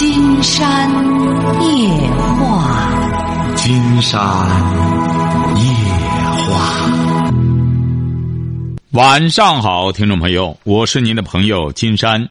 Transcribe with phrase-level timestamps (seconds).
[0.00, 0.88] 金山
[1.60, 1.90] 夜
[2.38, 4.18] 话，金山
[5.58, 5.62] 夜
[6.48, 7.30] 话。
[8.92, 12.26] 晚上好，听众朋友，我是您的朋友金山。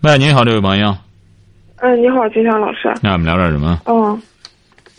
[0.00, 0.96] 喂，您好，这位朋友。
[1.76, 2.90] 嗯，你好，金山老师。
[3.02, 3.78] 那我们聊点什么？
[3.84, 4.22] 嗯，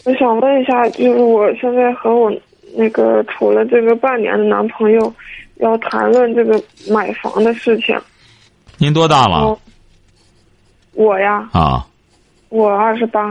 [0.05, 2.31] 我想问一下，就是我现在和我
[2.77, 5.11] 那个处了这个半年的男朋友，
[5.55, 7.99] 要谈论这个买房的事情。
[8.79, 9.37] 您多大了？
[9.37, 9.59] 哦
[10.93, 11.85] 我呀，啊，
[12.49, 13.21] 我二十八，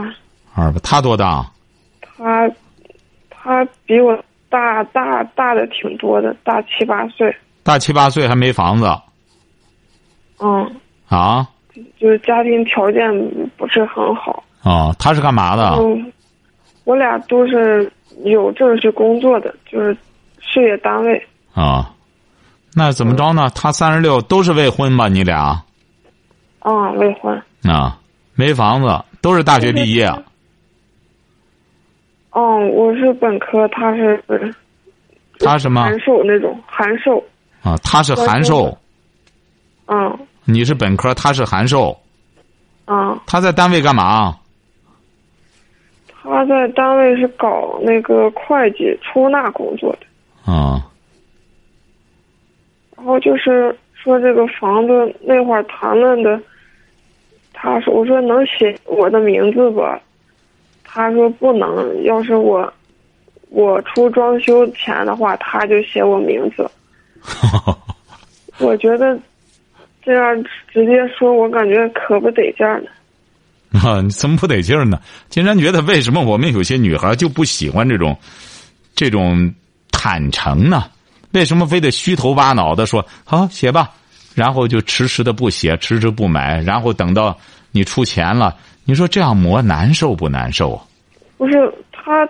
[0.55, 0.79] 二八。
[0.79, 1.45] 他多大？
[2.01, 2.49] 他
[3.29, 4.17] 他比我
[4.49, 7.35] 大大大的挺多的，大七八岁。
[7.61, 8.87] 大七八岁还没房子
[10.39, 10.75] 嗯，
[11.07, 11.47] 啊？
[11.99, 13.01] 就是家庭条件
[13.55, 14.43] 不是很好。
[14.63, 15.75] 哦，他是干嘛的？
[15.75, 16.11] 嗯，
[16.85, 17.91] 我俩都是
[18.23, 19.95] 有正式工作的，就是
[20.39, 21.27] 事业单位。
[21.53, 21.93] 啊，
[22.79, 23.51] 那怎么着呢？
[23.53, 25.09] 他三十六，都是未婚吧？
[25.09, 25.61] 你俩
[26.61, 27.35] 嗯，未婚。
[27.65, 27.99] 啊，
[28.35, 28.87] 没房子，
[29.21, 30.07] 都是大学毕业。
[32.31, 34.23] 嗯，我是本科，他是
[35.39, 37.21] 他什么函授那种函授。
[37.61, 37.75] 啊？
[37.83, 38.77] 他是函授，
[39.87, 41.99] 嗯你是本科，他是函授。
[42.87, 44.37] 嗯，他在单位干嘛？
[46.23, 50.53] 他在单位是搞那个会计出纳工作的。
[50.53, 50.85] 啊
[52.99, 56.37] 然后就是说这个房子那会儿谈论的，
[57.53, 59.97] 他说我说能写我的名字吧，
[60.83, 62.71] 他说不能，要是我
[63.49, 66.69] 我出装修钱的话，他就写我名字。
[68.59, 69.17] 我觉得
[70.03, 72.89] 这样直接说，我感觉可不得劲儿呢。
[73.81, 74.99] 啊，你怎么不得劲儿呢？
[75.29, 78.17] 金山觉得，为什么我们有些女孩就不喜欢这种
[78.93, 79.53] 这种
[79.89, 80.83] 坦诚呢？
[81.31, 83.91] 为什么非得虚头巴脑的说好写吧，
[84.35, 87.37] 然后就迟迟的不写，迟迟不买，然后等到
[87.71, 90.83] 你出钱了，你说这样磨难受不难受啊？
[91.37, 92.27] 不是他，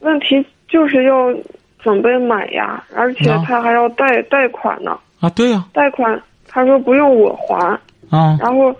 [0.00, 1.32] 问题就是要
[1.78, 4.98] 准备买呀，而且啊他还要贷贷款呢。
[5.20, 7.56] 啊，对呀、贷款他说不用我还，
[8.10, 8.74] 啊，然后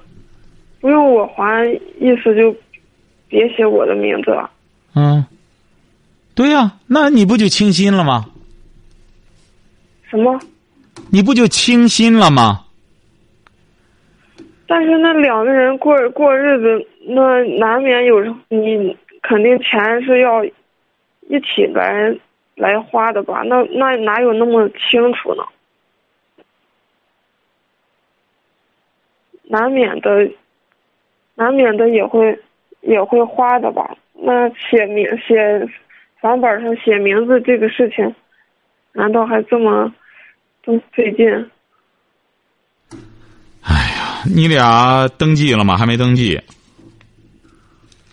[0.80, 1.66] 不用我还，
[2.00, 2.54] 意思就
[3.28, 4.50] 别写我的名字了。
[4.94, 5.24] 嗯，
[6.34, 8.26] 对呀、那你不就清心了吗？
[10.08, 10.38] 什么？
[11.10, 12.64] 你不就清心了吗？
[14.68, 22.12] 但是那两个人过过日子，那难免有时候你肯定钱是要一起来
[22.56, 23.42] 来花的吧？
[23.44, 25.44] 那那哪有那么清楚呢？
[29.44, 30.28] 难免的，
[31.36, 32.36] 难免的也会
[32.80, 33.96] 也会花的吧？
[34.14, 35.68] 那写名写
[36.20, 38.12] 房本上写名字这个事情，
[38.96, 39.92] 难道还这么
[40.64, 41.26] 这么费劲？
[43.62, 45.76] 哎呀，你俩登记了吗？
[45.76, 46.40] 还没登记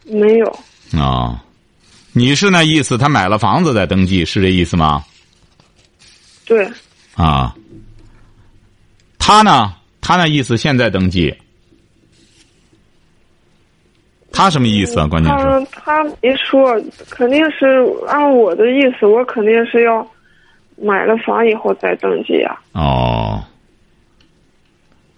[0.06, 0.60] 没有，
[1.00, 1.42] 啊？
[2.12, 2.98] 你是那意思？
[2.98, 5.04] 他买了房子再登记，是这意思吗？
[6.46, 6.70] 对。
[7.16, 7.56] 啊，
[9.18, 9.74] 他呢？
[10.02, 11.34] 他那意思现在登记，
[14.34, 15.08] 他什么意思啊？
[15.08, 16.78] 关键是他他没说，
[17.10, 17.66] 肯定是
[18.08, 20.06] 按我的意思，我肯定是要
[20.84, 22.62] 买了房以后再登记啊。
[22.74, 23.44] 哦。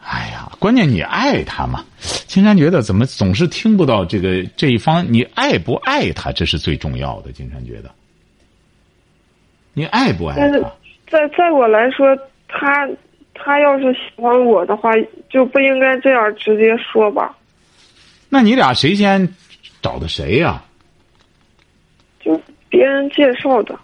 [0.08, 1.84] 哎呀，关键你爱他嘛？
[2.28, 7.32] 金山觉得怎么总是听不到这个这一方，你爱不爱他，这是最重要的。
[7.32, 7.90] 金山觉得，
[9.74, 10.72] 你爱不爱但是他？
[11.10, 12.16] 在在我来说，
[12.48, 12.88] 他
[13.34, 14.92] 他要是喜欢我的话，
[15.28, 17.36] 就不应该这样直接说吧？
[18.30, 19.28] 那你俩谁先
[19.82, 20.64] 找的谁呀、
[22.20, 22.40] 就
[22.70, 23.80] 别人介绍的，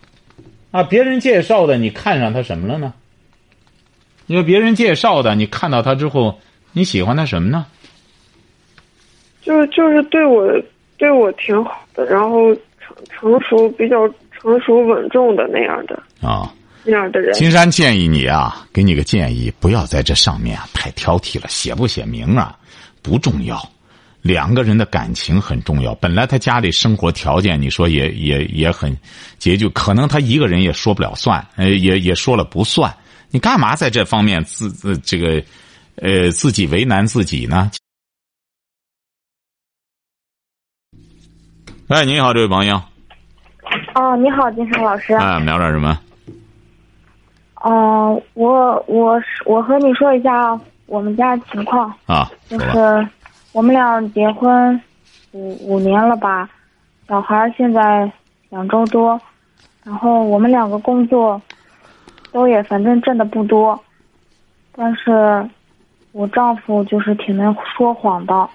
[0.72, 2.94] 啊，别人介绍的，你看上他什么了呢？
[4.28, 6.40] 因为别人介绍的，你看到他之后，
[6.72, 7.66] 你喜欢他什么呢？
[9.42, 10.48] 就是就是对我
[10.98, 16.54] 对我挺好的，然后成成熟比较成熟稳重的那样的啊，
[16.86, 17.34] 那样的人。
[17.34, 22.56] 金山建议你啊，给你个建议，不要在这上面啊太挑剔了，写不写名啊
[23.02, 23.60] 不重要，
[24.22, 25.96] 两个人的感情很重要。
[25.96, 28.96] 本来他家里生活条件，你说也也也很
[29.40, 32.94] 拮据，可能他一个人也说不了算，呃，也也说了不算。
[33.32, 35.44] 你干嘛在这方面自自这个，
[35.96, 37.72] 呃，自己为难自己呢？
[41.88, 42.76] 哎，你好，这位朋友，
[43.96, 45.14] 哦，你好，金山老师。
[45.16, 46.00] 哎，我们聊点什么？
[47.56, 52.60] 哦、我我我和你说一下我们家情况，啊，就。
[52.60, 53.08] 是
[53.54, 54.80] 我们俩结婚
[55.32, 56.50] 五五年了吧，
[57.08, 58.12] 小孩现在
[58.50, 59.20] 两周多，
[59.84, 61.42] 然后我们两个工作
[62.32, 63.78] 都也反正挣的不多，
[64.74, 65.48] 但是
[66.14, 68.50] 我丈夫就是挺能说谎的，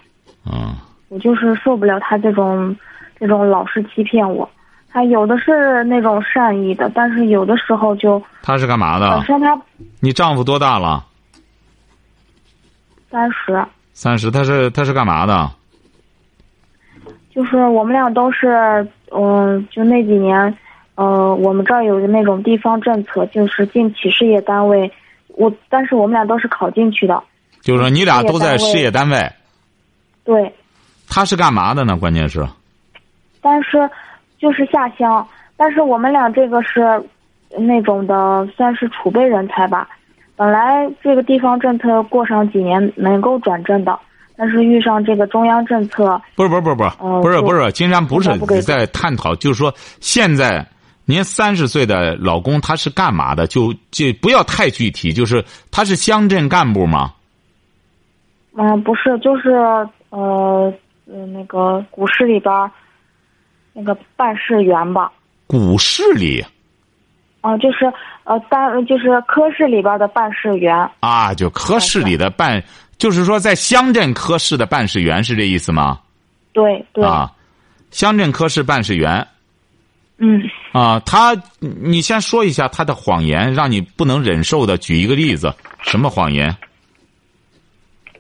[0.47, 0.75] 嗯，
[1.09, 2.75] 我就是受不了他这种
[3.19, 4.49] 这种老是欺骗我。
[4.89, 9.25] 他有的是那种善意的，但是有的时候就他是干嘛的本？
[9.27, 9.61] 身他
[10.01, 11.05] 你丈夫多大了？
[13.11, 13.63] 三十，
[13.97, 14.31] 三十。
[14.31, 15.51] 他是他是干嘛的？
[17.35, 20.57] 就是我们俩都是，嗯、就那几年，
[20.97, 24.91] 呃，我们这儿有那种地方政策，就是进企事业单位，
[25.29, 27.23] 我但是我们俩都是考进去的，
[27.63, 29.33] 就是说你俩都在事业单位。
[30.25, 30.55] 对，
[31.09, 31.97] 他是干嘛的呢？
[31.97, 32.47] 关键是，
[33.41, 33.89] 但是
[34.39, 35.27] 就是下乡，
[35.57, 37.03] 但是我们俩这个是
[37.59, 39.89] 那种的，算是储备人才吧。
[40.37, 43.99] 本来这个地方政策过上几年能够转正的，
[44.37, 46.91] 但是遇上这个中央政策，不是不是不是
[47.23, 50.67] 不是不是金山不是你在探讨，就是说现在
[51.07, 53.47] 您三十岁的老公他是干嘛的？
[53.47, 57.13] 就就不要太具体，就是他是乡镇干部吗？
[58.59, 59.51] 嗯、不是，就是
[60.11, 60.73] 呃
[61.07, 62.71] 呃那个股市里边儿
[63.73, 65.13] 那个办事员吧，
[65.47, 66.45] 股市里
[67.47, 67.93] 啊、就是
[68.25, 72.61] 呃单就是科室里边儿的办事员，啊，就科室里的办，
[72.99, 76.01] 就是说在乡镇科室的办事员是这意思吗？
[76.53, 77.31] 对对，啊，
[77.93, 79.25] 乡镇科室办事员
[80.19, 80.43] 嗯。
[80.73, 86.53] 啊，他你先说一下他的谎言，让你不能忍受的，举一个例子，什么谎言？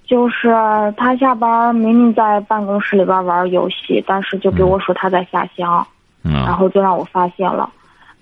[0.06, 0.54] 就是
[0.96, 5.84] 他下班明明在办公室里边玩游戏，但是就给我说他在下乡，
[6.22, 7.68] 嗯然嗯，后就让我发现了。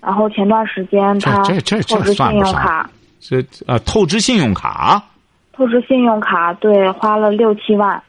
[0.05, 5.03] 然后前段时间他这这这透支信算不上用卡，这啊，透支信用卡，
[5.51, 7.99] 透支信用卡，对，花了六七万。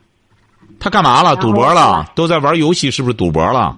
[0.78, 1.34] 他干嘛了？
[1.36, 2.04] 赌博了？
[2.14, 3.74] 都在玩游戏，是不是赌博了？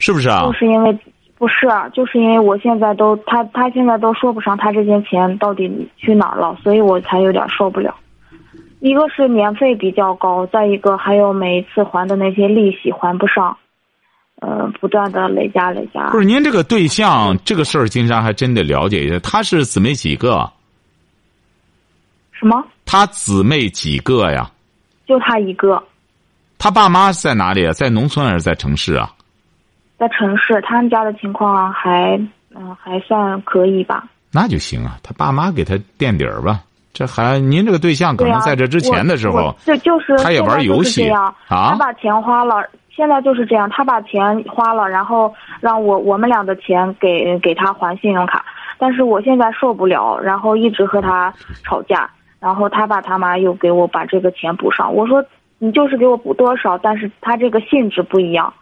[0.00, 0.52] 是不是啊就？
[0.54, 0.98] 是因为
[1.38, 7.94] 不是，就是因为我现在都他他现在都说不上他这些钱到底去哪儿了，所以我才有点受不了。
[8.80, 13.56] 一个是年费比较高，再一个还有每一次还的那些利息还不上，
[14.40, 16.10] 呃，不断的累加累加。
[16.10, 19.18] 不是您这个对象这个事儿，金山还真得了解一下。
[19.20, 20.50] 他是姊妹几个？
[22.32, 22.64] 什么？
[22.84, 24.50] 他姊妹几个呀？
[25.06, 25.82] 就他一个
[26.58, 27.72] 他爸妈在哪里啊？
[27.72, 29.12] 在农村还是在城市啊？
[29.98, 32.20] 在城市，他们家的情况还
[32.54, 34.08] 嗯、还算可以吧。
[34.32, 36.60] 那就行啊，他爸妈给他垫底儿吧。
[36.92, 42.68] 这还您这个对象可能在这之前的时候就就是他也玩游戏啊他把钱花了，
[43.00, 48.44] 现在就是这样，他把钱花了，然后让我我们俩的钱给给他还信用卡，
[48.76, 51.32] 但是我现在受不了，然后一直和他
[51.64, 52.10] 吵架，
[52.40, 55.24] 然后他爸他妈又给我把这个钱补上，我说
[55.56, 58.52] 你就是给我补多少，但是他这个性质不一样，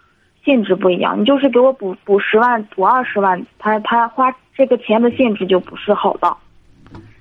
[0.44, 6.36] 性质不一样，你就是给我补补十万补二十万，他他花这个钱的性质就不是好的。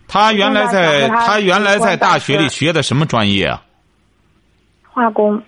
[0.07, 3.63] 他原来在他原来在大学里学的什么专业啊？
[4.87, 5.41] 化工，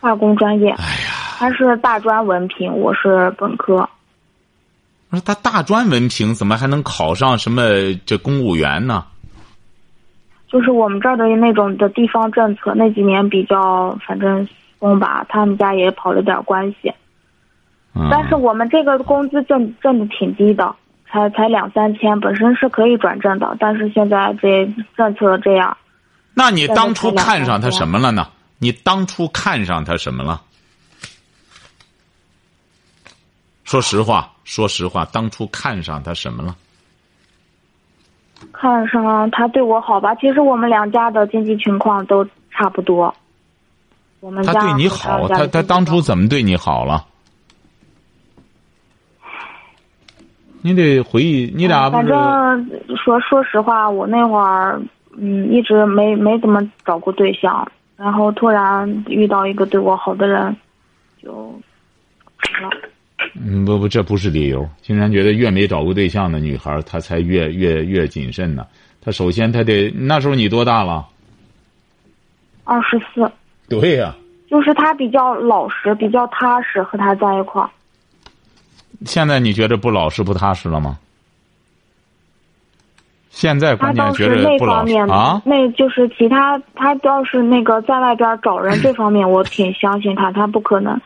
[0.00, 0.70] 化工专业。
[0.70, 3.88] 哎呀，他是大专文凭，我是本科。
[5.10, 7.62] 我说他大专文凭怎么还能考上什么
[8.04, 9.04] 这公务员呢？
[10.48, 14.48] 就是我们这儿的那种的地方政策，那几年比较反正
[14.78, 16.92] 松吧，他们家也跑了点关系。
[17.94, 20.74] 嗯、但是我们这个工资挣挣的挺低的，
[21.10, 25.76] 才才两三千，本身是可以转正的，但是现在这政策这样，
[26.34, 28.28] 那你当初看上他什么了呢？
[28.58, 30.42] 你当初看上他什么了？
[33.64, 36.56] 说实话，说实话，当初看上他什么了？
[38.52, 40.14] 看上他对我好吧。
[40.16, 43.14] 其实我们两家的经济情况都差不多。
[44.20, 47.06] 我们家他对你好，他他当初怎么对你好了？
[50.62, 52.16] 你得回忆，你俩不反正
[52.96, 54.80] 说说实话，我那会儿
[55.16, 60.56] 嗯一直没没怎么找过对象，然后突然遇到一个对我好的人，
[61.22, 61.32] 就
[62.60, 62.70] 了。
[63.34, 64.68] 嗯，不不，这不是理由。
[64.82, 68.66] 竟然觉得越没找过对象的女孩，她才越越越谨慎呢。
[69.00, 71.06] 她首先她得那时候你多大了？
[72.64, 73.30] 二十四，
[73.68, 74.14] 对呀、
[74.50, 77.70] 就是他比较老实，比较踏实，和他在一块儿。
[79.04, 80.98] 现在你觉得不老实不踏实了吗？
[83.36, 85.42] 现在他关键觉得不老实方面啊？
[85.44, 90.98] 那就是其他，他倒是那个在外边找人这方面，我挺相信他，他不可能，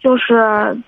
[0.00, 0.78] 就是，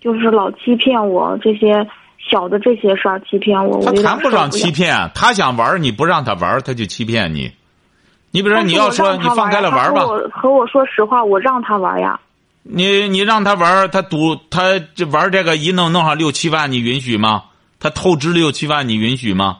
[0.00, 1.86] 就是老欺骗我这些
[2.18, 7.52] 小的这些事儿欺骗我，我他谈不上欺骗，他想玩儿你不让他玩儿他就欺骗你。
[8.32, 12.18] 你比如说，你要说你放开了玩儿吧和，我和我说实话，我让他玩呀。
[12.64, 17.44] 你你让他玩儿他赌他这玩儿这个一弄弄上六七万，你允许吗？
[17.78, 19.58] 他透支六七万，你允许吗？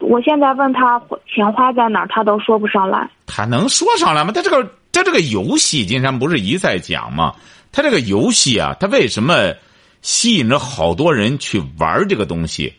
[0.00, 3.08] 我现在问他钱花在哪儿，他都说不上来。
[3.26, 4.32] 他能说上来吗？
[4.32, 4.62] 他这个
[4.92, 7.34] 他这个游戏，金山不是一再讲吗？
[7.72, 9.52] 他这个游戏啊，他为什么
[10.00, 12.72] 吸引着好多人去玩这个东西？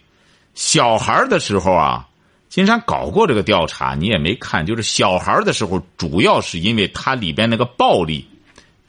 [0.56, 2.08] 小孩的时候啊，
[2.48, 8.28] 金山搞过这个调查，你也没看，就是小孩的时候，主要是因为它里边那个暴力，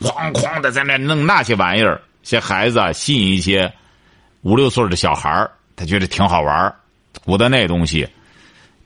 [0.00, 3.70] 哐哐的在那弄那些玩意儿，些孩子啊，吸引一些
[4.42, 6.74] 五六岁的小孩他觉得挺好玩
[7.24, 8.08] 鼓的那东西。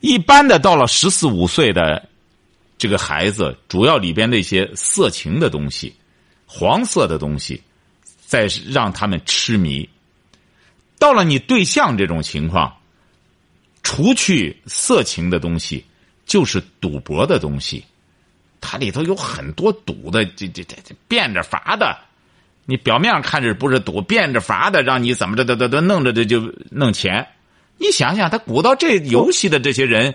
[0.05, 2.07] 一般的到了十四五岁的
[2.77, 5.95] 这个孩子，主要里边那些色情的东西、
[6.45, 7.63] 黄色的东西，
[8.27, 9.89] 在让他们痴迷。
[10.99, 12.77] 到了你对象这种情况，
[13.83, 15.83] 除去色情的东西，
[16.27, 17.83] 就是赌博的东西，
[18.61, 21.97] 它里头有很多赌的，这这这这变着法的。
[22.67, 27.27] 你表面上看着不是赌，变着法的让你怎么着的的的弄着的就弄钱。
[27.79, 30.15] 你想想，他鼓捣这游戏的这些人，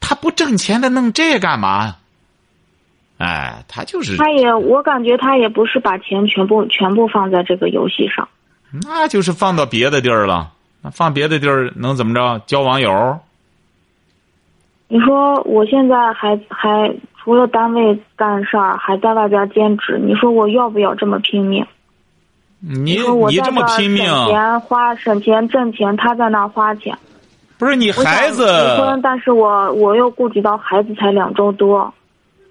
[0.00, 1.96] 他不挣钱，他弄这干嘛？
[3.18, 4.16] 哎，他就是。
[4.16, 8.28] 他也，我感觉他也不是把钱全部全部放在这个游戏上。
[8.70, 10.52] 那就是放到别的地儿了。
[10.82, 12.40] 那放别的地儿能怎么着？
[12.46, 13.18] 交网友？
[14.86, 19.98] 你说我现在还还除了单位干事儿，还在外边兼职。
[19.98, 21.66] 你说我要不要这么拼命？
[22.60, 22.98] 你
[23.28, 26.96] 你这么拼命，省钱花省钱挣钱，他在那儿花钱。
[27.56, 31.92] 不是你孩子结婚，但是我我又顾及到孩子才两周多。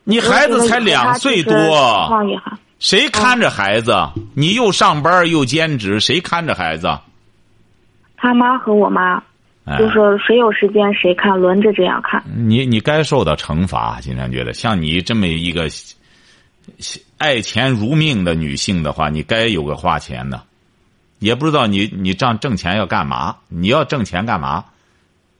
[0.03, 1.53] 你孩子才两岁多，
[2.79, 3.93] 谁看着孩子？
[4.33, 6.87] 你又上班又兼职，谁看着孩子？
[8.15, 9.21] 他妈和我妈，
[9.77, 12.23] 就是谁有时间谁看，轮着这样看。
[12.35, 15.67] 你你该受到惩罚，经常觉得像你这么一个
[17.17, 20.41] 爱钱如命的女性的话，你该有个花钱的，
[21.19, 23.37] 也不知道你你这样挣钱要干嘛？
[23.49, 24.65] 你要挣钱干嘛？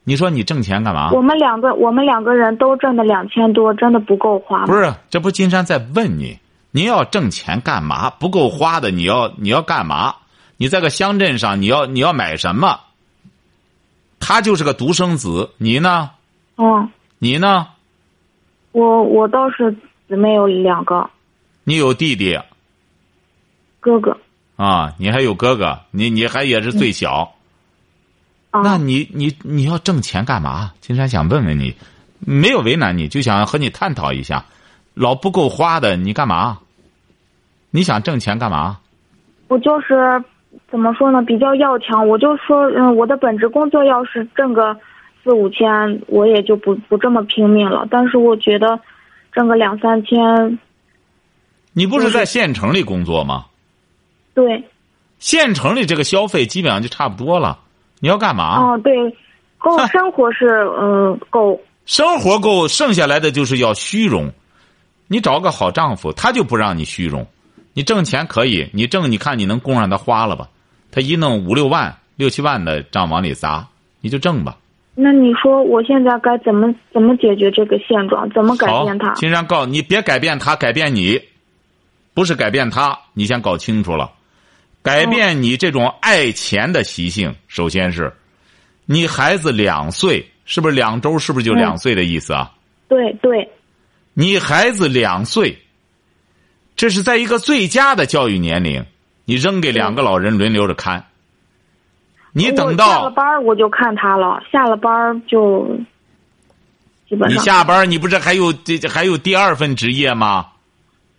[0.04, 1.10] 你说你挣钱干嘛？
[1.12, 4.64] 我们两个我们两个人都挣的两千多，真的不够花？
[4.66, 6.38] 不是，这不金山在问你。
[6.70, 8.10] 您要挣钱干嘛？
[8.10, 10.16] 不够花的，你要你要干嘛？
[10.56, 12.80] 你在个乡镇上，你要你要买什么？
[14.18, 16.10] 他就是个独生子，你呢？
[16.56, 16.90] 嗯。
[17.18, 17.68] 你呢？
[18.72, 19.74] 我我倒是
[20.08, 21.08] 姊妹有两个。
[21.68, 22.40] 你有弟弟？
[23.78, 24.16] 哥哥。
[24.56, 27.34] 啊，你还有哥哥，你你还也是最小。
[28.50, 28.62] 啊。
[28.64, 30.72] 那你你你要挣钱干嘛？
[30.80, 31.74] 金山想问问你，
[32.20, 34.46] 没有为难你，就想和你探讨一下。
[34.94, 36.60] 老不够花的，你干嘛？
[37.70, 38.78] 你想挣钱干嘛？
[39.48, 40.24] 我就是
[40.70, 42.08] 怎么说呢，比较要强。
[42.08, 44.74] 我就说，嗯，我的本职工作要是挣个
[45.22, 47.86] 四五千，我也就不不这么拼命了。
[47.90, 48.80] 但是我觉得，
[49.34, 50.58] 挣个两三千。
[51.72, 53.46] 你不是在县城里工作吗？
[54.34, 54.64] 对。
[55.18, 57.58] 县城里这个消费基本上就差不多了。
[58.00, 58.60] 你要干嘛？
[58.60, 58.94] 哦，对，
[59.58, 60.46] 够生活是
[60.80, 61.60] 嗯 够。
[61.86, 64.32] 生活够，剩下来的就是要虚荣。
[65.06, 67.26] 你找个好丈夫，他就不让你虚荣。
[67.72, 70.48] 你挣钱可以，你挣，你看你能供上他花了吧？
[70.90, 73.66] 他一弄五六万、六七万的账往里砸，
[74.00, 74.56] 你就挣吧。
[74.94, 78.28] 那你说我现在该怎么怎么解决这个现状？
[78.30, 79.12] 怎么改变他？
[79.14, 81.20] 金山告你，别改变他，改变你，
[82.14, 82.98] 不是改变他。
[83.14, 84.12] 你先搞清楚了，
[84.82, 87.34] 改变你这种爱钱的习性。
[87.46, 88.12] 首先是，
[88.86, 91.18] 你孩子两岁，是不是两周？
[91.18, 92.52] 是不是就两岁的意思啊？
[92.88, 93.50] 对对。
[94.14, 95.56] 你孩子两岁，
[96.74, 98.84] 这是在一个最佳的教育年龄，
[99.24, 101.04] 你扔给两个老人轮流着看。
[102.32, 105.68] 你等到下了班我就看他了，下了班就
[107.08, 107.30] 基本上。
[107.30, 110.46] 你下班你不是还有这还有第二份职业吗？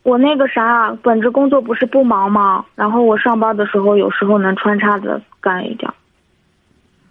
[0.03, 2.65] 我那个啥，本职工作不是不忙吗？
[2.75, 5.91] 然后我上班的时候，有时候能穿插着干一点。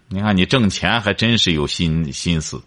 [0.07, 2.61] 你看，你挣钱还真是有心心思。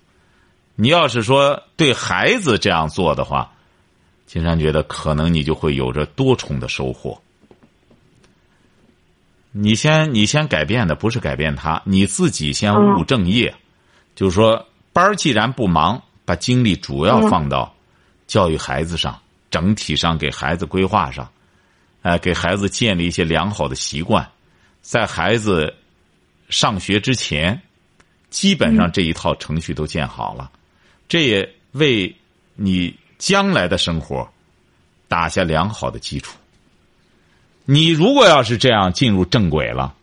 [0.77, 3.51] 你要是说对孩子这样做的话，
[4.27, 7.21] 金山觉得可能你就会有着多重的收获。
[9.51, 13.55] 你先，你先改变的不是改变他，你自己先务正业，
[14.15, 17.75] 就是说班儿既然不忙，把精力主要放到
[18.27, 19.19] 教育孩子上，
[19.53, 21.31] 整体上给孩子规划上，
[22.01, 24.29] 哎，给孩子建立一些良好的习惯，
[24.81, 25.73] 在孩子
[26.49, 27.61] 上学之前，
[28.31, 30.51] 基本上这一套程序都建好了。
[31.07, 32.17] 这也为
[32.55, 34.27] 你将来的生活
[35.07, 36.37] 打下良好的基础。
[37.67, 39.95] 你如果要是这样进入正轨了，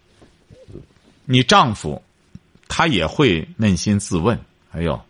[1.26, 2.02] 你丈夫
[2.68, 4.40] 他也会扪心自问：
[4.72, 5.02] 哎呦，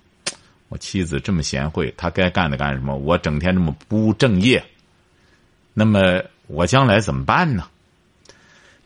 [0.70, 2.96] 我妻子这么贤惠，她该干的干什么？
[2.96, 4.64] 我整天这么不务正业，
[5.74, 7.68] 那么我将来怎么办呢？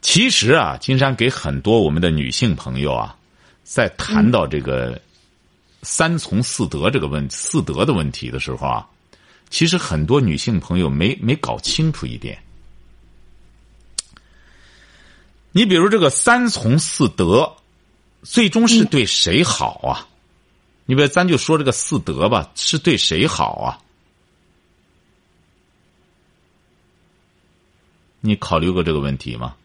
[0.01, 3.15] 其实啊，金山给很多我们的女性朋友啊，
[3.63, 4.99] 在谈到这个。
[5.85, 8.87] 三从四德这个问四德的问题的时候啊，
[9.49, 12.41] 其实很多女性朋友没没搞清楚一点。
[15.51, 17.57] 你比如这个三从四德，
[18.21, 20.07] 最终是对谁好啊？
[20.85, 23.79] 你别咱就说这个四德吧，是对谁好啊？
[28.19, 29.55] 你考虑过这个问题吗？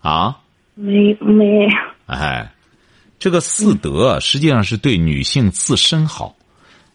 [0.00, 0.40] 啊？
[0.74, 1.68] 没没。
[2.06, 2.52] 哎，
[3.18, 6.34] 这个四德实际上是对女性自身好。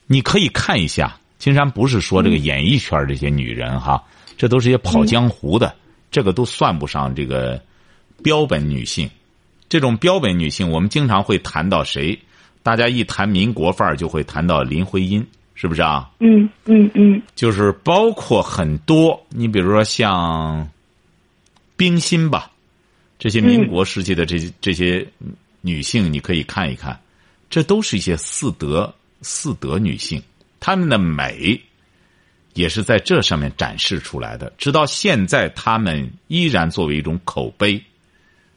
[0.08, 4.04] 你可以看一下，金山不是说这个演艺圈这些女人哈，
[4.38, 5.76] 这都是些跑江湖的，
[6.12, 7.62] 这个都算不上这个
[8.24, 9.10] 标本女性。
[9.68, 12.18] 这种标本女性，我们经常会谈到谁？
[12.64, 16.10] 大家一谈民国范儿，就会谈到林徽因，是不是啊？
[16.20, 17.22] 嗯嗯嗯。
[17.36, 20.70] 就是包括很多，你比如说像
[21.78, 22.52] 冰心吧。
[23.18, 25.08] 这些民国时期的这些这些
[25.62, 27.00] 女性，你可以看一看，
[27.50, 30.22] 这都是一些四德四德女性，
[30.60, 31.60] 她们的美
[32.56, 34.52] 也是在这上面展示出来的。
[34.58, 37.82] 直到现在，她们依然作为一种口碑，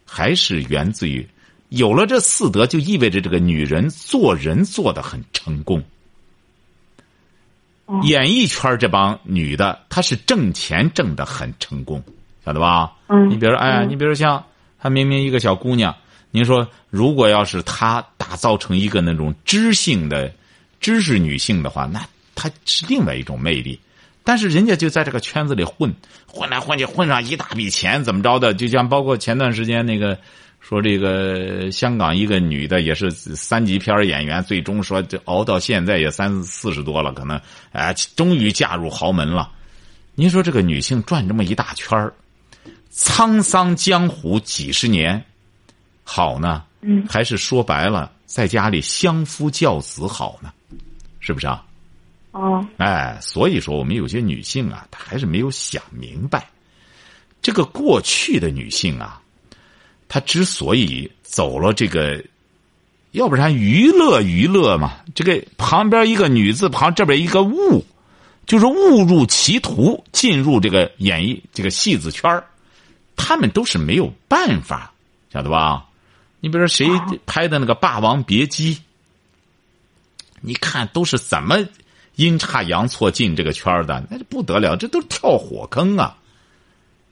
[0.08, 1.28] 还是源自于
[1.68, 5.84] 有了这四德，就意味着这个女人做人做的很成功。
[8.02, 12.02] 演艺圈这帮女的，她是挣钱挣的很成功。
[12.44, 12.92] 晓得吧？
[13.08, 14.42] 嗯，你比如说，哎呀，你比如像
[14.78, 15.94] 她明明一个小姑娘，
[16.30, 20.32] 您说如果要是她打造成一个那种知性的
[20.80, 23.78] 知识女性的话，那她是另外一种魅力。
[24.28, 25.90] 但是人家就在这个圈子里混，
[26.26, 28.52] 混来混去，混上一大笔钱，怎么着的？
[28.52, 30.18] 就像包括前段时间那个
[30.60, 37.40] 说这个香港一个女的也是三级片演员，最终说这熬到现在也三四十多了，可能
[37.72, 39.50] 哎，终于嫁入豪门了。
[40.14, 42.12] 您说这个女性转这么一大圈儿。
[42.92, 45.24] 沧桑江湖几十年，
[46.04, 50.52] 好呢，嗯，还是说白了，在家里相夫教子好呢，
[51.18, 51.64] 是不是啊？
[52.38, 56.48] 哦，哎，所以说我们有些女性啊，她还是没有想明白，
[57.42, 59.20] 这个过去的女性啊，
[60.06, 62.24] 她之所以走了这个，
[63.10, 67.84] 要不然娱乐娱乐嘛，这个旁边一个女字旁，这边一个误，
[68.46, 72.40] 就是误入歧途，进入这个演艺这个戏子圈。
[73.16, 74.92] 他们都是没有办法，
[75.32, 75.84] 晓得吧？
[76.38, 76.88] 你比如说谁
[77.26, 78.76] 拍的那个《霸王别姬》，
[80.40, 81.58] 你看都是怎么
[82.18, 86.18] 阴差阳错进这个圈的，那就不得了，这都是跳火坑啊！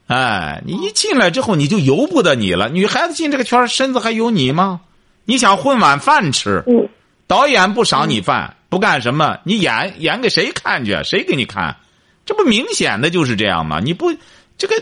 [0.09, 2.69] 哎，你一进来之后，你就由不得你了。
[2.69, 4.83] 女孩子进这个圈身子还有你吗？
[5.25, 6.63] 你想混碗饭吃？
[7.27, 9.39] 导演不赏你饭，不干什么？
[9.45, 11.03] 你演演给谁看去？
[11.05, 11.77] 谁给你看？
[12.27, 13.81] 这不明显的就是这样吗？
[13.81, 14.13] 你不
[14.59, 14.75] 这个。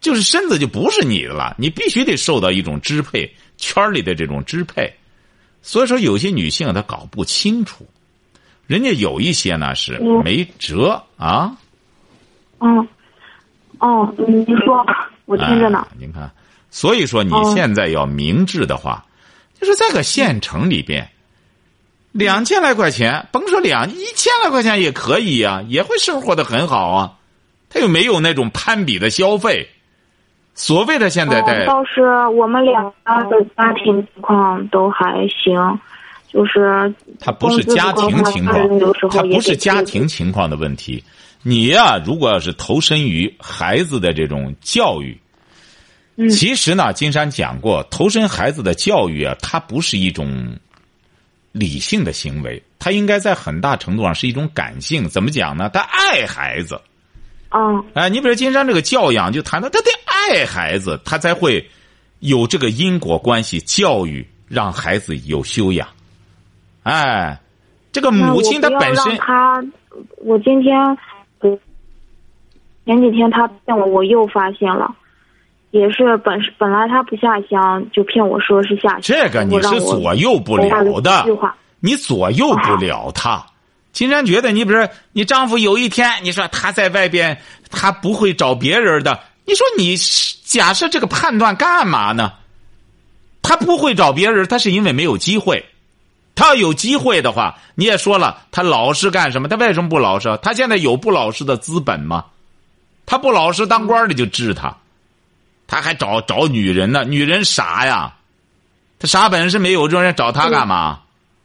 [0.00, 4.94] 就是身子就不是你的了，你必须得受到一种支配，圈里的这种支配。
[5.62, 7.88] 所以说，有些女性她搞不清楚，
[8.66, 11.56] 人家有一些呢是没辙啊。
[12.60, 12.88] 嗯，
[13.78, 14.84] 哦，您说，
[15.26, 15.86] 我听着呢。
[15.98, 16.30] 您看，
[16.70, 19.04] 所以说你现在要明智的话，
[19.60, 21.08] 就是在个县城里边，
[22.12, 27.12] 两千来块钱，甭说两一千来块钱也可以呀，也会生活的很好啊。
[27.68, 29.68] 他又没有那种攀比的消费。
[30.54, 35.80] 所谓的现在在，倒是我们两家的家庭情况都还行，
[36.34, 38.68] 就是他不是家庭情况，
[39.08, 41.02] 他不是家庭情况的问题。
[41.44, 45.16] 你呀，如果要是投身于孩子的这种教育，
[46.28, 50.56] 其实呢，金山讲过，投身孩子的教育啊，它不是一种
[51.52, 55.08] 理性的行为，它应该在很大程度上是一种感性。
[55.08, 55.70] 怎么讲呢？
[55.72, 56.80] 他爱孩子。
[57.50, 61.64] 嗯，哎，你比如金山这个教养，就谈到他得爱孩子，他才会
[62.18, 65.86] 有这个因果关系，教育让孩子有修养。
[66.84, 67.38] 哎，
[67.92, 69.62] 这个母亲她本身，她，
[70.18, 70.74] 我今天，
[72.86, 74.94] 前几天她骗我，我又发现了，
[75.70, 79.00] 也是本本来她不下乡，就骗我说是下乡。
[79.02, 81.26] 这个你是左右不了的，
[81.80, 83.44] 你左右不了她。
[83.92, 87.38] 金山觉得，你比如说，你丈夫有一天，你说他在外边，
[87.70, 89.20] 他不会找别人的。
[89.46, 89.96] 你说你
[90.42, 92.32] 假设这个判断干嘛呢？
[93.40, 95.64] 他不会找别人，他是因为没有机会。
[96.34, 99.48] 他要有机会的话，你也说了，他老实干什么？
[99.48, 100.38] 他为什么不老实？
[100.42, 102.24] 他现在有不老实的资本吗？
[103.06, 104.76] 他不老实，当官的就治他。
[105.66, 107.04] 他还找找女人呢？
[107.04, 108.14] 女人傻呀，
[108.98, 109.88] 他啥本事没有？
[109.88, 111.00] 这种人找他干嘛？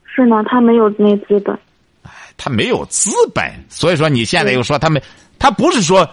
[0.05, 1.57] 是呢，他没有那资本。
[2.35, 5.01] 他没有资本，所以说你现在又说他没，
[5.37, 6.09] 他不是说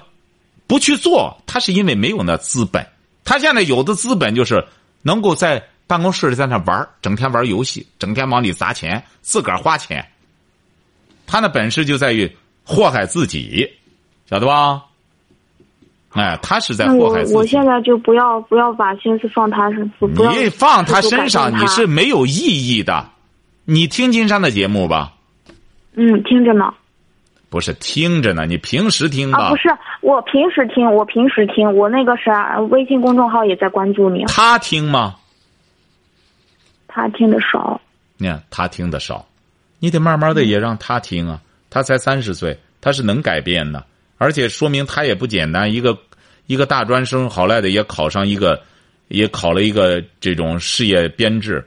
[0.66, 2.84] 不去做，他是因为没有那资本。
[3.24, 4.66] 他现在有的资本就是
[5.02, 10.04] 能够在办公室里在那玩儿整天玩游戏，整天往里砸钱，自个儿花钱。
[11.26, 13.68] 他那本事就在于祸害自己，
[14.28, 14.82] 晓得吧？
[16.10, 17.36] 哎，他是在祸害自己。
[17.36, 23.08] 我现在就不要不要把心思放他身，不不要你放他身上，你是没有意义的。
[23.64, 25.12] 你听金山的节目吧？
[25.94, 26.72] 嗯听着呢
[27.48, 29.38] 不是听着呢，你平时听吧。
[29.38, 29.68] 啊不是
[30.00, 35.14] 我平时听我平时听我那个啥微信公众号也在关注你，他听吗？
[36.96, 37.78] 他听的少。
[38.16, 39.28] 你看他听的少，
[39.78, 41.38] 你得慢慢的也让他听啊。
[41.68, 43.84] 他才三十岁，他是能改变的，
[44.16, 45.70] 而且说明他也不简单。
[45.70, 45.98] 一个
[46.46, 48.62] 一个大专生，好赖的也考上一个，
[49.08, 51.62] 也考了一个这种事业编制。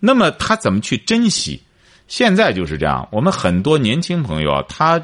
[0.00, 1.60] 那么他怎么去珍惜？
[2.08, 5.02] 现在就是这样，我们很多年轻朋友啊，他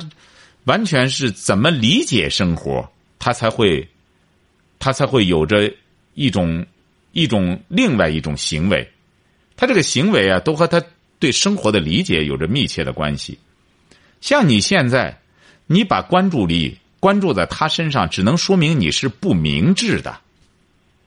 [0.64, 3.86] 完全是怎么理解生活，他才会，
[4.78, 5.70] 他才会有着
[6.14, 6.64] 一种
[7.12, 8.90] 一种另外一种行为。
[9.58, 10.80] 他这个行为啊，都和他
[11.18, 13.36] 对生活的理解有着密切的关系。
[14.20, 15.18] 像你现在，
[15.66, 20.14] 你把关注力关注在他身上，只能说明你是不明智的。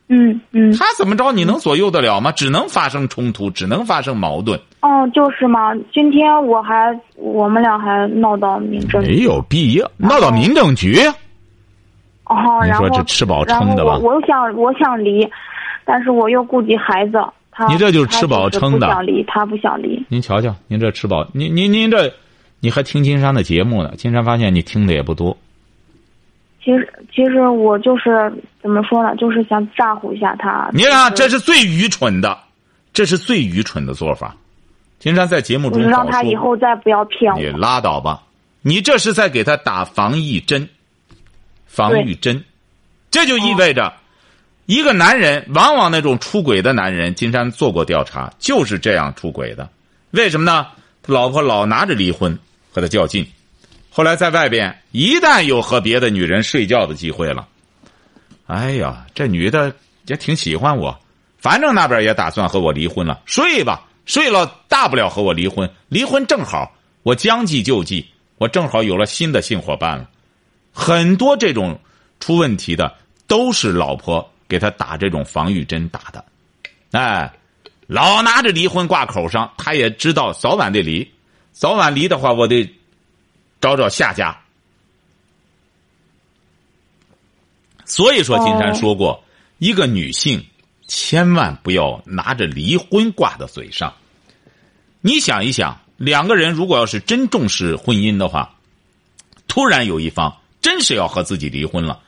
[0.10, 2.34] 嗯嗯他怎么着，你能左右得了吗？
[2.34, 4.60] 只能发生冲突，只能发生矛盾。
[4.82, 11.00] 哦就是嘛，今天我还我们俩还闹到民政没有必要闹到民政局。
[12.26, 15.26] 哦，你然后说这吃饱撑的吧我又想我想离，
[15.86, 17.32] 但是我又顾及孩子，他
[17.70, 20.06] 你这就是吃饱撑的他不想离，他不想离。
[20.10, 22.12] 您瞧瞧，您这吃饱，您您您这，
[22.60, 23.94] 你还听金山的节目呢？
[23.98, 25.38] 金山发现你听的也不多。
[26.64, 30.70] 其实其实我就是怎么说呢，就是想咋呼一下他。
[30.74, 32.38] 你看，这是最愚蠢的，
[32.94, 34.36] 这是最愚蠢的做法。
[35.00, 37.48] 金山在节目中就是让他以后再不要骗我你。
[37.48, 38.22] 拉倒吧！
[38.62, 40.70] 你这是在给他打防疫针，
[41.66, 42.44] 防御针，
[43.10, 43.92] 这就意味着，
[44.72, 49.70] 一个男人往往那种出轨的男人，金山做过调查，就是这样出轨的。
[50.12, 50.66] 为什么呢？
[51.04, 52.40] 他老婆老拿着离婚
[52.72, 53.28] 和他较劲，
[53.90, 57.50] 后来在外边一旦有和别的女人睡觉的机会了，
[58.48, 59.76] 哎呀，这女的
[60.08, 60.98] 也挺喜欢我，
[61.38, 66.72] 反正那边也打算和我离婚了，睡吧，睡了大不了和我离婚，离婚正好，
[67.04, 68.06] 我将计就计，
[68.38, 70.10] 我正好有了新的性伙伴了。
[70.72, 71.78] 很多这种
[72.22, 72.96] 出问题的
[73.28, 76.26] 都是老婆给他打这种防御针打的，
[76.92, 77.32] 哎，
[77.88, 81.10] 老拿着离婚挂口上，他也知道早晚得离，
[81.54, 82.70] 早晚离的话，我得
[83.62, 84.38] 找找下家。
[87.86, 89.24] 所以说，金山说过，
[89.58, 90.46] 一个女性
[90.86, 93.94] 千万不要拿着离婚挂到嘴上。
[95.00, 98.56] 你想一想，两个人如果要是真重视婚姻的话，
[99.48, 102.02] 突然有一方真是要和自己离婚了，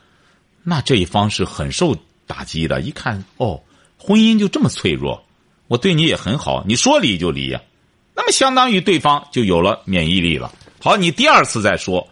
[0.62, 1.96] 那这一方是很受
[2.28, 2.82] 打击的。
[2.82, 3.62] 一看，哦，
[3.98, 5.24] 婚姻就这么脆弱，
[5.68, 7.62] 我对你也很好，你说离就离呀、
[8.16, 10.52] 那么相当于对方就有了免疫力了。
[10.80, 12.08] 好，你第二次再说，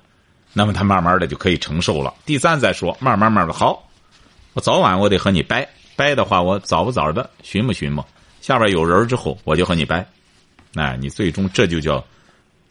[0.54, 2.13] 那么他慢慢的就可以承受了。
[2.26, 3.88] 第三再说，慢慢慢的，好，
[4.54, 8.06] 我早晚我得和你掰掰的话，我早不早的寻摸寻摸，
[8.41, 10.08] 下边有人之后，我就和你掰。
[10.76, 12.04] 哎，你最终这就叫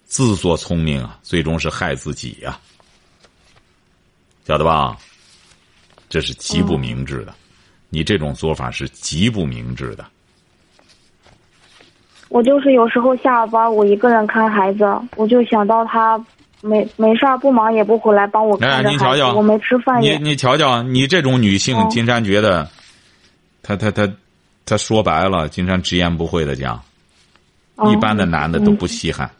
[0.06, 2.58] 自作聪明啊，最终是害自己呀、
[4.46, 4.96] 晓得吧？
[6.10, 7.32] 这是极不明智的，
[7.88, 10.04] 你这种做法是极不明智的。
[12.28, 14.84] 我就是有时候下了班，我一个人看孩子，
[15.16, 16.22] 我就想到他
[16.60, 20.18] 没没事儿不忙也不回来帮我哎看着孩子，您瞧瞧我没吃饭你也。
[20.18, 21.88] 你瞧瞧，你这种女性，哦。
[21.90, 22.68] 金山觉得，
[23.62, 24.08] 他他他
[24.66, 26.80] 他说白了，金山直言不讳的讲，
[27.76, 27.90] 哦。
[27.92, 29.30] 一般的男的都不稀罕。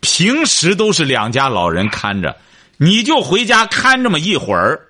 [0.00, 2.36] 平时都是两家老人看着，
[2.78, 4.80] 你就回家看这么一会儿，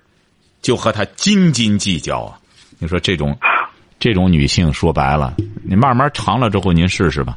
[0.61, 2.38] 就和他斤斤计较啊！
[2.79, 3.37] 你说这种
[3.98, 7.37] 这种女性，说白了，你慢慢长了之后，您试试吧。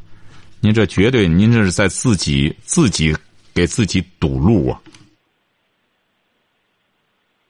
[0.60, 3.16] 您这绝对，您这是在自己自己
[3.54, 4.82] 给自己堵路啊！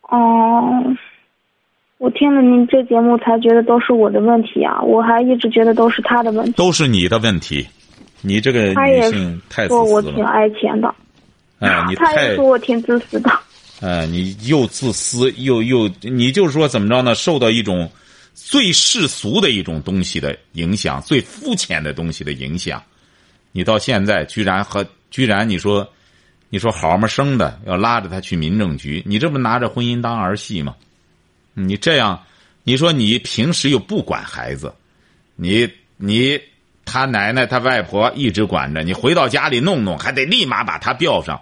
[0.04, 0.96] 哦，
[1.98, 6.52] 我听了您这节目才觉得都是我的问题啊，我还一直觉得都是他的问题。
[6.54, 7.68] 都是你的问题，
[8.22, 10.94] 你这个女性太自说我私了，挺爱钱的，
[11.62, 13.32] 哎， 你他说我挺自私的。
[13.80, 17.16] 哎，你又自私又又，你就是说怎么着呢？
[17.16, 17.92] 受到一种
[18.36, 22.84] 最世俗的一种东西的影响，最肤浅的东西的影响。
[23.52, 25.88] 你到现在居然和居然你说，
[26.50, 30.76] 你说好嘛生的要拉着他去民政局，你这不拿着婚姻当儿戏吗？
[31.54, 32.24] 你这样，
[32.64, 34.74] 你说你平时又不管孩子，
[35.36, 36.40] 你你
[36.86, 41.42] 他奶奶他外婆一直管着，你回到家里弄弄，还得立马把他吊上。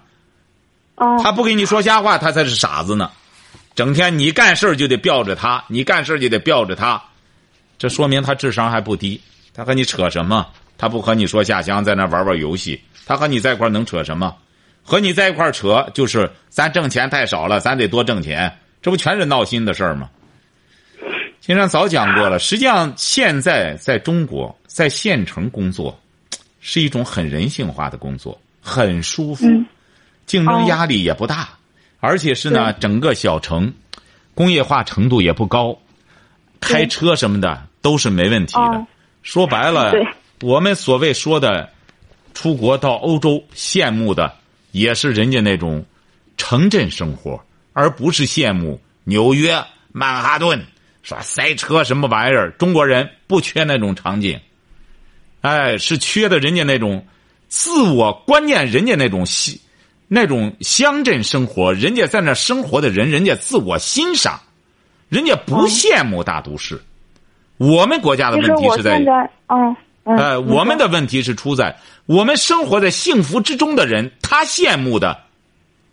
[0.99, 3.09] 哦，他不跟你说瞎话，他才是傻子呢。
[3.73, 7.01] 整天你干事儿就得吊着他，你干事儿就得吊着他。
[7.77, 9.19] 这说明他智商还不低。
[9.53, 10.45] 他和你扯什么？
[10.77, 12.81] 他不和你说下乡，在那玩玩游戏。
[13.05, 14.35] 他和你在一块能扯什么？
[14.83, 18.53] 和你在一块扯就是咱挣钱太少了，咱得多挣钱。
[18.81, 20.09] 这不全是闹心的事儿吗？
[21.39, 25.97] 金山早讲过了，实际上现在在中国，在县城工作，
[26.59, 29.45] 是一种很人性化的工作，很舒服，
[30.29, 31.49] 竞争压力也不大，
[31.99, 33.73] 而且是呢，整个小城
[34.35, 35.75] 工业化程度也不高，
[36.61, 38.85] 开车什么的都是没问题的。
[39.23, 39.91] 说白了，
[40.41, 41.71] 我们所谓说的
[42.35, 44.35] 出国到欧洲羡慕的，
[44.71, 45.83] 也是人家那种
[46.37, 50.63] 城镇生活，而不是羡慕纽约曼哈顿
[51.01, 52.51] 说塞车什么玩意儿。
[52.51, 54.39] 中国人不缺那种场景，
[55.41, 57.03] 哎，是缺的人家那种
[57.47, 59.59] 自我观念，人家那种西
[60.12, 64.41] 那种乡镇生活，人家在那生活的人，人家自我欣赏，
[65.08, 66.82] 人家不羡慕大都市。
[67.58, 69.00] 我们国家的问题是在，
[69.48, 75.15] 嗯，呃，我们的问题是出在我们生活在幸福之中的人，他羡慕的，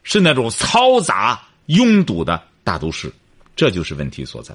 [0.02, 3.12] 是那种嘈杂拥堵的大都市，
[3.54, 4.54] 这就是问题所在。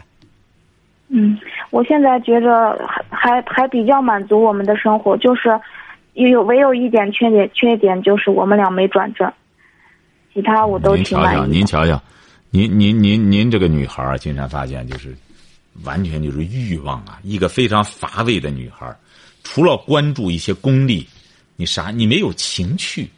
[1.09, 1.37] 嗯，
[1.69, 5.49] 我现在觉着还还还比较满足我们的生活，就是
[6.13, 9.31] 也有唯有一点缺点，缺点就是我们俩没转正，
[10.33, 11.51] 其他我都挺满意。
[11.51, 12.03] 您瞧瞧，您瞧瞧，
[12.49, 15.15] 您您您您这个女孩儿，经常发现就是。
[15.83, 17.17] 完全就是欲望啊！
[17.23, 18.93] 一个非常乏味的女孩，
[19.41, 21.07] 除了关注一些功利，
[21.55, 21.91] 你啥？
[21.91, 23.09] 你没有情趣，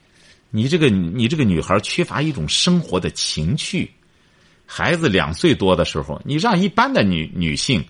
[0.51, 3.89] 你这个你这个女孩缺乏一种生活的情趣。
[4.67, 7.83] 孩子两岁多的时候，你让一般的女女性，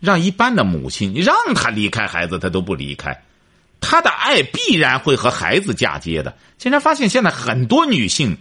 [0.00, 3.22] 让一般的母亲，你让她离开孩子，她都不离开。
[3.80, 6.34] 她的爱必然会和孩子嫁接的。
[6.56, 8.34] 竟然发现现在很多女性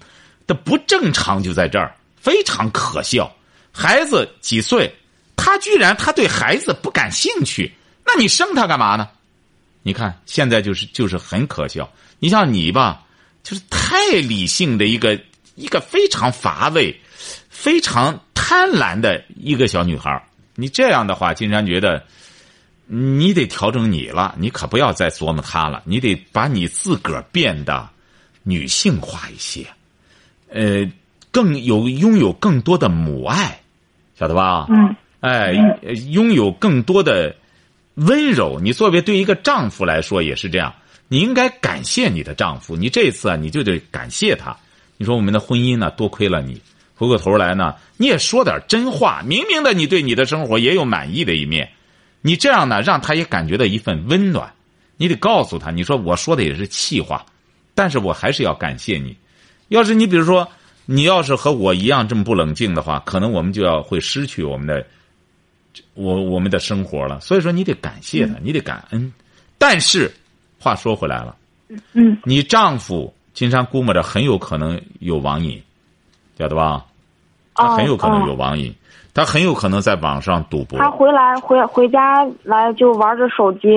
[0.48, 3.34] 的不正常就在这儿，非常可笑。
[3.72, 4.94] 孩子几岁？
[5.38, 7.72] 他居然他对孩子不感兴趣，
[8.06, 9.10] 那你生他干嘛呢？
[9.84, 11.92] 你看现在就是就是很可笑。
[12.20, 13.04] 你像你吧，
[13.44, 15.20] 就是太理性的一个
[15.56, 17.00] 一个非常乏味、
[17.50, 22.04] 非常贪婪的一个小女孩你这样的话，金山觉得
[22.88, 27.88] 你得调整你了，你可不要再琢磨他了，你得把你自个儿变得
[28.42, 29.68] 女性化一些，
[30.56, 30.90] 呃，
[31.32, 33.60] 更有拥有更多的母爱，
[34.18, 34.68] 晓得吧？
[34.70, 34.96] 嗯。
[35.20, 35.52] 哎，
[36.12, 37.36] 拥有更多的
[37.96, 38.60] 温柔。
[38.62, 40.74] 你作为对一个丈夫来说也是这样，
[41.10, 42.76] 你应该感谢你的丈夫。
[42.76, 44.56] 你这次啊，你就得感谢他。
[44.98, 46.62] 你说我们的婚姻呢，多亏了你。
[46.96, 49.22] 回过头来呢，你也说点真话。
[49.26, 51.70] 明明的，你对你的生活也有满意的一面。
[52.22, 54.54] 你这样呢，让他也感觉到一份温暖。
[54.96, 57.26] 你得告诉他，你说我说的也是气话，
[57.74, 59.18] 但是我还是要感谢你。
[59.68, 60.48] 要是你比如说，
[60.86, 64.86] 你要是和我一样这么不冷静的话，可能我们就要会失去我们的。
[65.94, 69.12] 我我们的生活了，所以说你得感谢他，你得感恩。
[69.58, 70.10] 但是，
[70.58, 71.36] 话说回来了，
[71.92, 75.62] 嗯，你丈夫金山估摸着很有可能有网瘾，
[76.38, 76.86] 晓得吧？
[77.56, 78.74] 他很有可能有网瘾，
[79.14, 80.80] 他很有可能在网上赌博。
[80.80, 83.68] 他回来回回家来就玩着手机，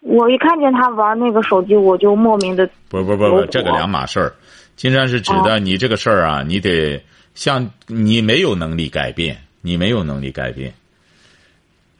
[0.00, 4.34] 我一看见他玩那个手机，我就莫名的不不不不，这个两码事儿。
[4.76, 7.02] 金山是指的你这个事儿啊，你得
[7.34, 9.38] 像你没有能力改变。
[9.62, 10.72] 你没有能力改变，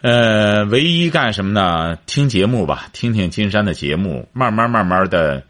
[0.00, 1.98] 呃，唯一干什么呢？
[2.06, 5.42] 听节目吧，听听金山的节目，慢慢慢慢的，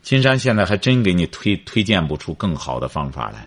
[0.00, 3.46] 金山现在还真给你推推荐不出更好的方法来，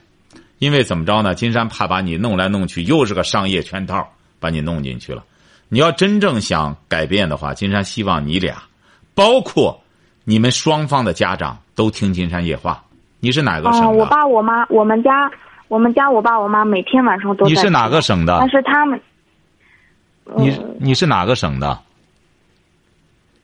[0.60, 1.34] 因为怎么着呢？
[1.34, 4.08] 金山怕把你弄来弄去，又是个商业圈套，
[4.40, 5.24] 把你弄进去了。
[5.70, 8.56] 你要真正想改变的话，金山希望你俩，
[9.14, 9.82] 包括
[10.24, 12.84] 你们双方的家长都听金山夜话。
[13.20, 13.90] 你是哪个省的？
[13.90, 15.32] 我爸我妈，我们家。
[15.68, 17.50] 我们家我爸我妈每天晚上都在。
[17.50, 18.38] 你是哪个省的？
[18.40, 19.02] 但是他们，
[20.38, 21.80] 你你是哪个省的？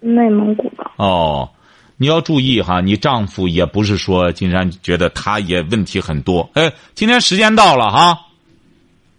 [0.01, 0.91] 内蒙古的。
[0.97, 1.49] 哦，
[1.97, 6.47] 你要注意哈，你丈夫也不是说金山觉得他也问题很多。
[6.53, 8.19] 哎，今天时间到了哈。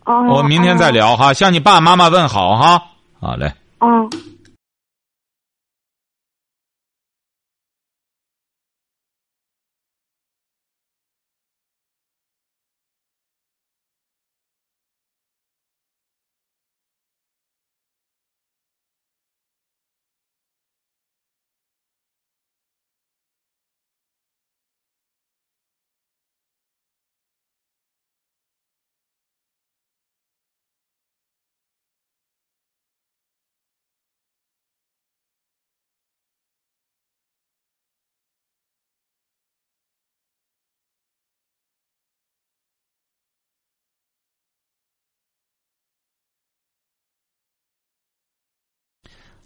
[0.04, 0.36] 哦。
[0.36, 2.84] 我明天再聊哈，向你爸爸妈妈问好哈。
[3.22, 3.54] 好嘞。
[3.78, 4.31] 嗯。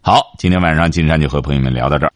[0.06, 2.12] 好，今天晚上金山就和朋友们聊到这儿。